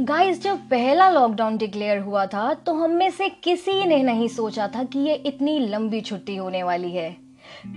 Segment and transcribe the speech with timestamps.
[0.00, 4.66] Guys जब पहला lockdown declare हुआ था तो हम में से किसी ने नहीं सोचा
[4.68, 7.10] था कि ये इतनी लंबी छुट्टी होने वाली है।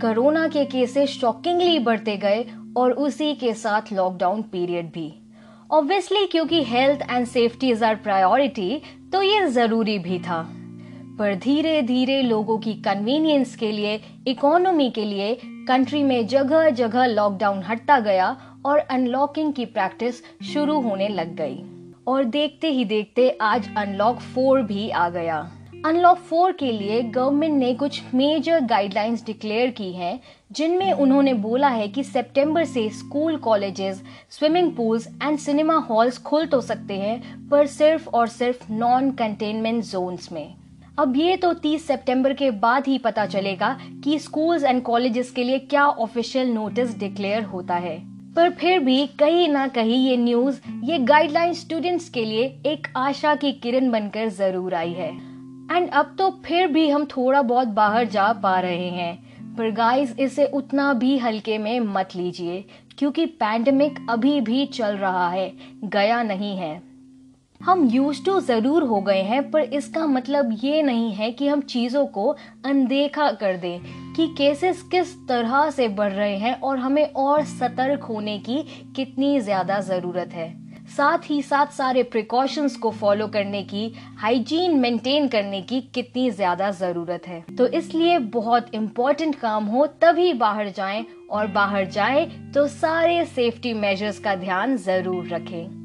[0.02, 2.46] कोरोना के केसेस शॉकिंगली बढ़ते गए
[2.78, 5.14] और उसी के साथ लॉकडाउन पीरियड भी।
[5.72, 8.82] ऑब्वियसली क्योंकि health and safety is our priority
[9.14, 10.42] तो ये ज़रूरी भी था।
[11.20, 17.06] पर धीरे धीरे लोगों की कन्वीनियंस के लिए इकोनॉमी के लिए कंट्री में जगह जगह
[17.06, 21.64] लॉकडाउन हटता गया और अनलॉकिंग की प्रैक्टिस शुरू होने लग गई।
[22.08, 25.52] और देखते ही देखते आज अनलॉक फोर भी आ गया।
[25.86, 30.20] अनलॉक फोर के लिए गवर्नमेंट ने कुछ मेजर गाइडलाइंस डिक्लेयर की हैं,
[30.52, 36.46] जिनमें उन्होंने बोला है कि सितंबर से school colleges swimming pools and cinema halls खुल
[36.46, 40.54] तो सकते हैं, पर सिर्फ़ और सिर्फ़ नॉन कंटेनमेंट जोन्स में।
[41.00, 45.44] अब ये तो 30 सितंबर के बाद ही पता चलेगा कि स्कूल्स एंड कॉलेजेस के
[45.44, 50.60] लिए क्या ऑफिशियल नोटिस डिक्लेयर होता है। पर फिर भी कहीं ना कहीं ये न्यूज़
[50.84, 55.10] ये गाइडलाइन स्टूडेंट्स के लिए एक आशा की किरण बनकर ज़रूर आई है।
[55.72, 60.16] एंड अब तो फिर भी हम थोड़ा बहुत बाहर जा पा रहे हैं। पर गाइस
[60.20, 62.64] इसे उतना भी हल्के में मत लीजिए,
[62.98, 65.52] क्योंकि पैंडमिक अभी भी चल रहा है,
[65.86, 66.82] गया नहीं है।
[67.62, 71.62] हम यूज़ टू ज़रूर हो गए हैं, पर इसका मतलब ये नहीं है कि हम
[71.64, 72.28] चीज़ों को
[72.66, 73.80] अनदेखा कर दें
[74.16, 78.62] कि केसेस किस तरह से बढ़ रहे हैं और हमें और सतर्क होने की
[78.96, 80.56] कितनी ज़्यादा ज़रूरत है।
[80.88, 86.70] साथ ही साथ सारे प्रिकॉशंस को फॉलो करने की हाइजीन मेंटेन करने की कितनी ज़्यादा
[86.74, 92.68] ज़रूरत है। तो इसलिए बहुत इम्पोर्टेंट काम हो, तभी बाहर जाएँ और बाहर जाएँ तो
[92.70, 95.77] सारे सेफ्टी मेजर्स का ध्यान ज़रूर रखें।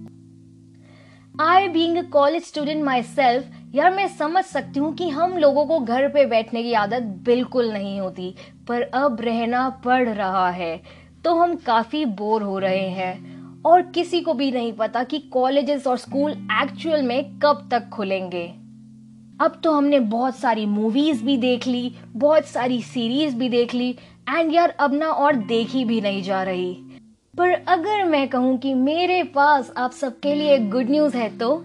[1.35, 6.09] I being college student myself यार मैं समझ सकती हूँ कि हम लोगों को घर
[6.09, 8.35] पे बैठने की आदत बिल्कुल नहीं होती,
[8.69, 10.81] पर अब रहना पड़ रहा है
[11.25, 15.87] तो हम काफ़ी बोर हो रहे हैं। और किसी को भी नहीं पता कि कॉलेजेस
[15.87, 18.47] और स्कूल एक्चुअल में कब तक खुलेंगे।
[19.41, 23.91] अब तो हमने बहुत सारी मूवीज़ भी देख ली, बहुत सारी सीरीज़ भी देख ली
[24.29, 26.92] एंड यार अब ना और देखी भी नहीं जा रही।
[27.39, 31.65] पर अगर मैं कहूँ कि मेरे पास आप सबके लिए गुड न्यूज़ है तो?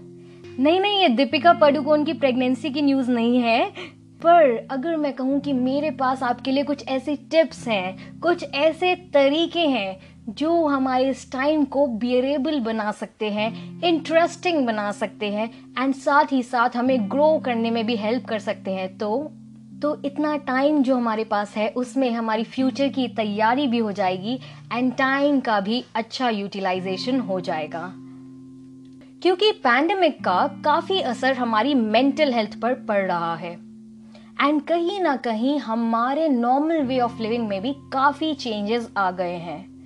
[0.58, 3.70] नहीं नहीं, ये दीपिका पडुकोन की प्रेगनेंसी की न्यूज़ नहीं है।
[4.22, 8.94] पर अगर मैं कहूँ कि मेरे पास आपके लिए कुछ ऐसे टिप्स हैं, कुछ ऐसे
[8.94, 15.50] तरीके हैं जो हमारे इस टाइम को बियरेबल बना सकते हैं इंटरेस्टिंग बना सकते हैं
[15.82, 19.30] एंड साथ ही साथ हमें ग्रो करने में भी हेल्प कर सकते हैं तो
[19.82, 24.40] तो इतना टाइम जो हमारे पास है, उसमें हमारी फ्यूचर की तैयारी भी हो जाएगी
[24.72, 27.92] एंड टाइम का भी अच्छा यूटिलाइजेशन हो जाएगा।
[29.22, 33.52] क्योंकि पैंडमिक का काफ़ी असर हमारी मेंटल हेल्थ पर पड़ रहा है।
[34.42, 39.36] एंड कहीं ना कहीं हमारे नॉर्मल वे ऑफ़ लिविंग में भी काफ़ी चेंजेस आ गए
[39.36, 39.77] हैं।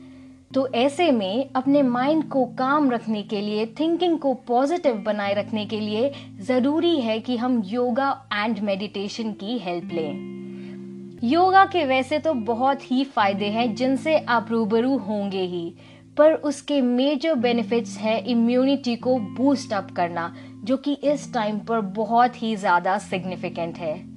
[0.54, 5.64] तो ऐसे में अपने माइंड को काम रखने के लिए थिंकिंग को पॉजिटिव बनाए रखने
[5.66, 12.18] के लिए ज़रूरी है कि हम योगा एंड मेडिटेशन की हेल्प लें। योगा के वैसे
[12.18, 15.74] तो बहुत ही फ़ायदे हैं, जिनसे आप रूबरू होंगे ही,
[16.16, 21.80] पर उसके मेजर बेनिफिट्स है इम्यूनिटी को बूस्ट अप करना, जो कि इस टाइम पर
[21.80, 24.11] बहुत ही ज़्यादा सिग्निफिकेंट है।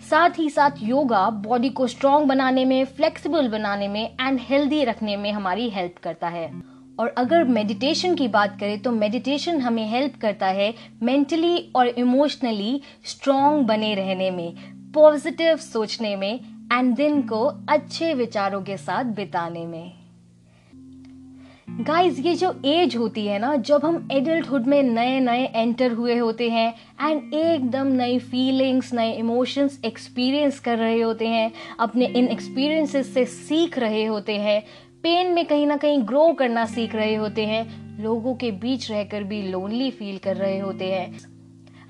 [0.00, 5.16] साथ ही साथ योगा बॉडी को स्ट्रॉन्ग बनाने में, फ्लेक्सिबल बनाने में एंड हेल्दी रखने
[5.16, 6.50] में हमारी हेल्प करता है।
[6.98, 10.72] और अगर मेडिटेशन की बात करें तो मेडिटेशन हमें हेल्प करता है
[11.02, 14.52] मेंटली और इमोशनली स्ट्रॉन्ग बने रहने में
[14.94, 16.40] पॉजिटिव सोचने में
[16.72, 19.99] एंड दिन को अच्छे विचारों के साथ बिताने में।
[21.78, 26.16] गाइस ये जो एज होती है ना, जब हम एडल्टहुड में नए नए एंटर हुए
[26.18, 32.28] होते हैं एंड एकदम नई फीलिंग्स नए इमोशंस एक्सपीरियंस कर रहे होते हैं, अपने इन
[32.28, 34.60] एक्सपीरियंसेस से सीख रहे होते हैं
[35.02, 37.64] पेन में कहीं ना कहीं ग्रो करना सीख रहे होते हैं,
[38.02, 41.18] लोगों के बीच रहकर भी लोनली फील कर रहे होते हैं।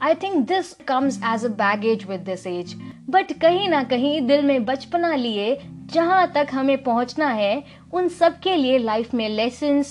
[0.02, 2.74] I think this comes as a baggage with this age
[3.10, 8.38] but कहीं ना कहीं दिल में बचपना लिए, जहाँ तक हमें पहुँचना है उन सब
[8.40, 9.82] के लिए लाइफ में लेसन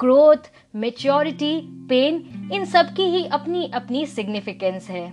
[0.00, 1.56] ग्रोथ मेच्योरिटी
[1.88, 5.12] पेन इन सब की ही अपनी अपनी सिग्निफिकेंस है।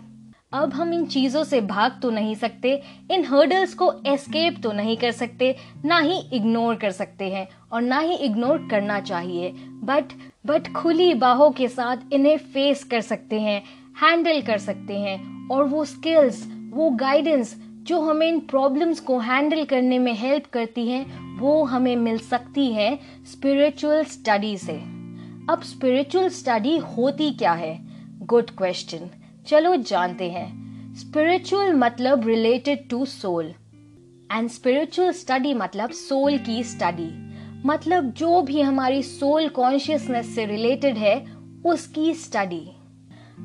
[0.53, 2.81] अब हम इन चीज़ों से भाग तो नहीं सकते,
[3.11, 7.81] इन हर्डल्स को एस्केप तो नहीं कर सकते, ना ही इग्नोर कर सकते हैं और
[7.81, 9.49] ना ही इग्नोर करना चाहिए।
[9.83, 10.13] बट
[10.45, 13.61] बट खुली बाहों के साथ इन्हें फेस कर सकते हैं
[14.01, 16.43] हैंडल कर सकते हैं और वो स्किल्स
[16.73, 21.95] वो गाइडेंस जो हमें इन प्रॉब्लम्स को हैंडल करने में हेल्प करती हैं, वो हमें
[21.95, 22.99] मिल सकती है
[23.31, 24.73] स्पिरिचुअल स्टडी से।
[25.49, 27.79] अब स्पिरिचुअल स्टडी होती क्या है?
[28.21, 29.09] गुड क्वेश्चन
[29.47, 30.63] चलो जानते हैं।
[30.95, 33.45] स्पिरिचुअल मतलब related to soul
[34.31, 37.23] and spiritual study मतलब सोल की स्टडी
[37.65, 41.25] मतलब जो भी हमारी सोल कॉन्शियसनेस से रिलेटेड है,
[41.65, 42.72] उसकी स्टडी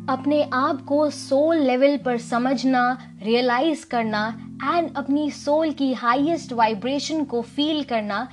[0.08, 4.26] अपने आप को सोल लेवल पर समझना रियलाइज़ करना
[4.64, 8.28] एंड अपनी सोल की हाईएस्ट वाइब्रेशन को फील करना,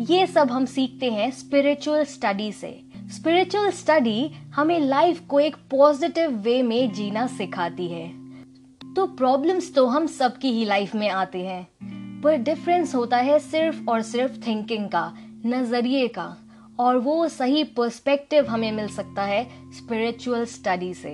[0.00, 2.80] ये सब हम सीखते हैं स्पिरिचुअल स्टडी से।
[3.12, 8.08] स्पिरिचुअल स्टडी हमें लाइफ को एक पॉजिटिव वे में जीना सिखाती है।
[8.94, 13.88] तो प्रॉब्लम्स तो हम सबकी ही लाइफ में आते हैं, पर डिफरेंस होता है सिर्फ़
[13.90, 15.12] और सिर्फ़ थिंकिंग का,
[15.46, 16.36] नज़रिए का।
[16.78, 21.10] और वो सही पर्सपेक्टिव हमें मिल सकता है स्पिरिचुअल स्टडी से।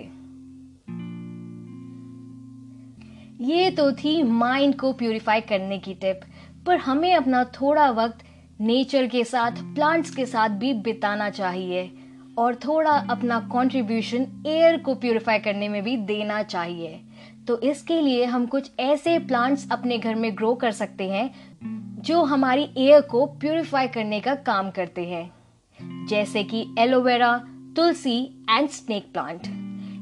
[3.44, 6.20] ये तो थी माइंड को प्यूरिफाई करने की टिप
[6.66, 8.18] पर हमें अपना थोड़ा वक्त
[8.60, 11.90] नेचर के साथ प्लांट्स के साथ भी बिताना चाहिए
[12.38, 17.00] और थोड़ा अपना कंट्रीब्यूशन एयर को प्यूरिफाई करने में भी देना चाहिए।
[17.48, 21.30] तो इसके लिए हम कुछ ऐसे प्लांट्स अपने घर में ग्रो कर सकते हैं,
[22.02, 25.30] जो हमारी एयर को प्यूरिफाई करने का काम करते हैं।
[26.08, 27.36] जैसे कि aloe vera,
[27.76, 28.18] tulsi
[28.50, 29.46] and snake plant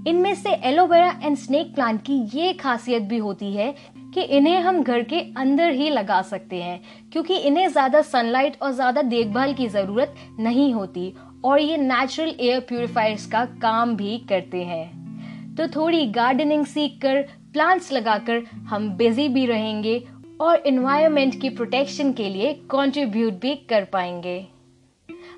[0.08, 3.74] इनमें से एलोवेरा एंड स्नेक प्लांट की ये खासियत भी होती है
[4.14, 6.80] कि इन्हें हम घर के अंदर ही लगा सकते हैं,
[7.12, 11.12] क्योंकि इन्हें ज़्यादा सनलाइट और ज़्यादा देखभाल की ज़रूरत नहीं होती
[11.44, 17.22] और ये नेचुरल एयर प्यूरिफायर्स का काम भी करते हैं। तो थोड़ी गार्डनिंग सीख कर
[17.52, 20.02] प्लांट्स लगाकर हम बिज़ी भी रहेंगे
[20.40, 24.38] और इन्वायरमेंट की प्रोटेक्शन के लिए कंट्रीब्यूट भी कर पाएँगे।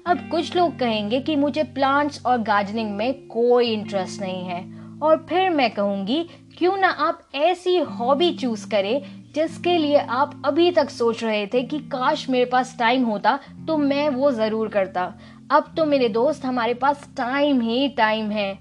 [0.06, 4.60] अब कुछ लोग कहेंगे कि मुझे प्लांट्स और गार्डनिंग में कोई इंटरेस्ट नहीं है।
[5.02, 6.22] और फिर मैं कहूँगी,
[6.58, 9.02] क्यों ना आप ऐसी हॉबी चूज़ करें,
[9.34, 13.76] जिसके लिए आप अभी तक सोच रहे थे कि काश मेरे पास टाइम होता तो
[13.76, 15.12] मैं वो ज़रूर करता।
[15.50, 18.52] अब तो मेरे दोस्त, हमारे पास टाइम ही टाइम है।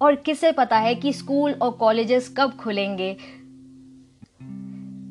[0.00, 3.16] और किसे पता है कि स्कूल और कॉलेजेस कब खुलेंगे?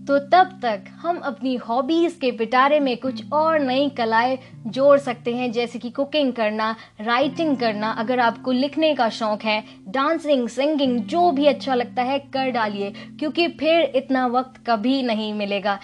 [0.07, 4.37] तो तब तक हम अपनी हॉबीज के पिटारे में कुछ और नई कलाएँ
[4.67, 9.63] जोड़ सकते हैं, जैसे कि कुकिंग करना राइटिंग करना। अगर आपको लिखने का शौक है
[9.87, 15.33] डांसिंग सिंगिंग जो भी अच्छा लगता है, कर डालिए, क्योंकि फिर इतना वक्त कभी नहीं
[15.33, 15.79] मिलेगा।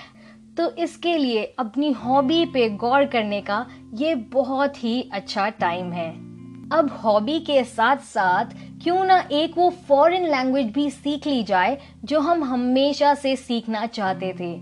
[0.57, 6.26] तो इसके लिए अपनी हॉबी पे गौर करने का ये बहुत ही अच्छा टाइम है।
[6.73, 8.45] अब हॉबी के साथ साथ
[8.83, 13.85] क्यों ना एक वो फॉरेन लैंग्वेज भी सीख ली जाए, जो हम हमेशा से सीखना
[13.85, 14.59] चाहते थे।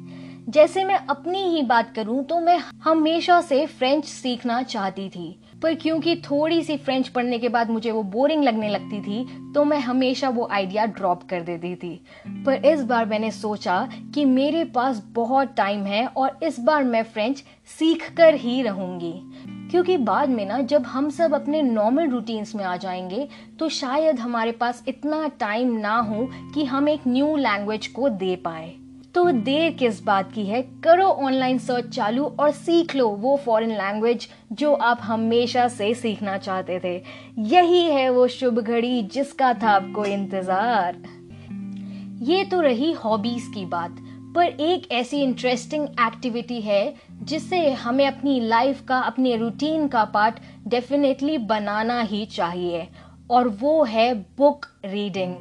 [0.51, 5.75] जैसे मैं अपनी ही बात करूँ तो मैं हमेशा से फ्रेंच सीखना चाहती थी। पर
[5.75, 9.79] क्योंकि थोड़ी सी फ्रेंच पढ़ने के बाद मुझे वो बोरिंग लगने लगती थी तो मैं
[9.79, 11.93] हमेशा वो आइडिया ड्रॉप कर देती थी।
[12.45, 13.81] पर इस बार मैंने सोचा
[14.15, 17.43] कि मेरे पास बहुत टाइम है और इस बार मैं फ्रेंच
[17.79, 19.13] सीख कर ही रहूँगी।
[19.75, 23.27] क्योंकि बाद में ना, जब हम सब अपने नॉर्मल रूटीन्स में आ जाएँगे
[23.59, 28.35] तो शायद हमारे पास इतना टाइम ना हो कि हम एक न्यू लैंग्वेज को दे
[28.35, 28.69] पाए।
[29.15, 30.61] तो देर किस बात की है?
[30.83, 36.37] करो ऑनलाइन सर्च चालू और सीख लो वो फॉरेन लैंग्वेज जो आप हमेशा से सीखना
[36.37, 36.95] चाहते थे।
[37.49, 41.03] यही है वो शुभ घड़ी जिसका था आपको इंतज़ार।
[42.23, 43.95] ये तो रही हॉबीज की बात।
[44.35, 46.93] पर एक ऐसी इंटरेस्टिंग एक्टिविटी है,
[47.23, 50.35] जिससे हमें अपनी लाइफ का, अपने रूटीन का पार्ट
[50.67, 52.87] डेफिनेटली बनाना ही चाहिए।
[53.31, 55.35] और वो है book reading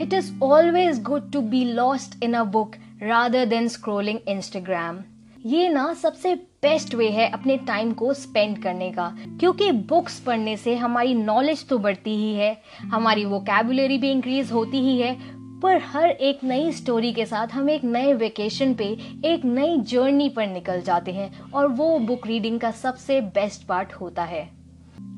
[0.00, 4.98] it is always good to be lost in a book rather than scrolling Instagram
[5.46, 9.08] ये ना सबसे बेस्ट वे है अपने टाइम को स्पेंड करने का,
[9.40, 12.56] क्योंकि बुक्स पढ़ने से हमारी नॉलेज तो बढ़ती ही है,
[12.92, 15.16] हमारी वोकेबुलरी भी इंक्रीज होती ही है
[15.62, 18.84] पर हर एक नई स्टोरी के साथ हम एक नए वेकेशन पे,
[19.24, 23.92] एक नई जर्नी पर निकल जाते हैं और वो बुक रीडिंग का सबसे बेस्ट पार्ट
[23.92, 24.42] होता है।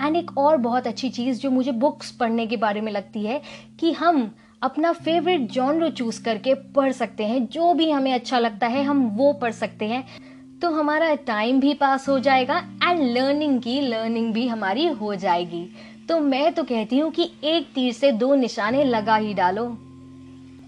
[0.03, 3.41] एंड एक और बहुत अच्छी चीज़ जो मुझे बुक्स पढ़ने के बारे में लगती है
[3.81, 8.67] कि हम अपना फेवरेट जॉनर चूज़ करके पढ़ सकते हैं। जो भी हमें अच्छा लगता
[8.67, 10.07] है, हम वो पढ़ सकते हैं।
[10.61, 15.71] तो हमारा टाइम भी पास हो जाएगा एंड लर्निंग की लर्निंग भी हमारी हो जाएगी।
[16.09, 19.67] तो मैं तो कहती हूँ कि एक तीर से दो निशाने लगा ही डालो।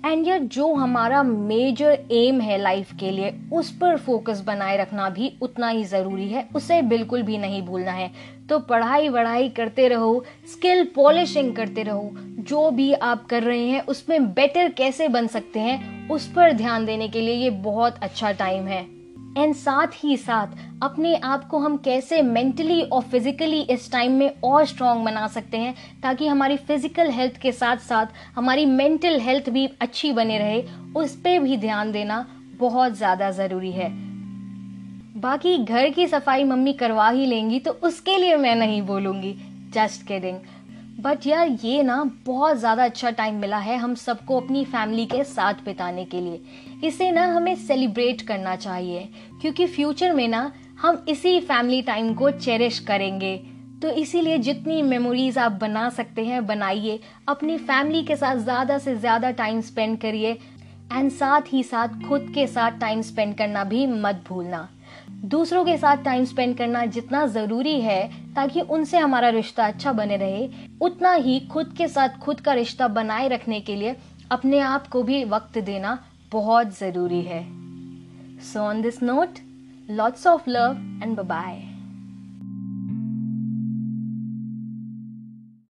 [0.07, 5.09] एंड यार जो हमारा मेजर एम है लाइफ के लिए, उस पर फोकस बनाए रखना
[5.11, 8.11] भी उतना ही ज़रूरी है। उसे बिल्कुल भी नहीं भूलना है।
[8.49, 13.87] तो पढ़ाई वढ़ाई करते रहो स्किल पॉलिशिंग करते रहो, जो भी आप कर रहे हैं,
[13.87, 18.33] उसमें बेटर कैसे बन सकते हैं, उस पर ध्यान देने के लिए ये बहुत अच्छा
[18.33, 19.02] टाइम है।
[19.39, 20.47] एंड साथ ही साथ,
[20.83, 25.57] अपने आप को हम कैसे मेंटली और फिजिकली इस टाइम में और स्ट्रांग बना सकते
[25.57, 30.63] हैं, ताकि हमारी फ़िज़िकल हेल्थ के साथ साथ हमारी मेंटल हेल्थ भी अच्छी बने रहे,
[30.97, 32.25] उस पर भी ध्यान देना
[32.59, 33.91] बहुत ज़्यादा ज़रूरी है।
[35.17, 39.35] बाकी घर की सफ़ाई मम्मी करवा ही लेंगी तो उसके लिए मैं नहीं बोलूँगी।
[39.75, 40.39] जस्ट किडिंग
[41.03, 45.23] बट यार, ये ना बहुत ज़्यादा अच्छा टाइम मिला है हम सबको अपनी फैमिली के
[45.25, 46.41] साथ बिताने के लिए।
[46.85, 49.09] इसे ना हमें सेलिब्रेट करना चाहिए,
[49.41, 50.51] क्योंकि फ्यूचर में ना
[50.83, 53.37] हम इसी फैमिली टाइम को चेरिश करेंगे।
[53.83, 58.95] तो इसीलिए जितनी मेमोरीज आप बना सकते हैं, बनाइए। अपनी फैमिली के साथ ज़्यादा से
[58.97, 60.39] ज़्यादा टाइम स्पेंड करिए।
[60.93, 64.69] एंड साथ ही साथ खुद के साथ टाइम स्पेंड करना भी मत भूलना।
[65.25, 70.17] दूसरों के साथ टाइम स्पेंड करना जितना ज़रूरी है ताकि उनसे हमारा रिश्ता अच्छा बने
[70.17, 70.49] रहे,
[70.83, 73.97] उतना ही खुद के साथ खुद का रिश्ता बनाए रखने के लिए
[74.31, 75.99] अपने आप को भी वक्त देना
[76.33, 77.43] बहुत ज़रूरी है।
[78.43, 79.39] So on this note
[79.91, 81.72] lots of love and bye